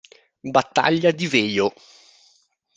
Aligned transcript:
Battaglia 0.43 1.11
di 1.11 1.27
Veio 1.27 1.71